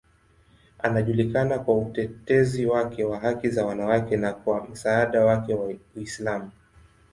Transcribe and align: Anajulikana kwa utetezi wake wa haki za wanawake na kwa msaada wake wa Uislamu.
Anajulikana 0.79 1.59
kwa 1.59 1.77
utetezi 1.77 2.65
wake 2.65 3.03
wa 3.03 3.19
haki 3.19 3.49
za 3.49 3.65
wanawake 3.65 4.17
na 4.17 4.33
kwa 4.33 4.67
msaada 4.67 5.25
wake 5.25 5.53
wa 5.53 5.73
Uislamu. 5.95 6.51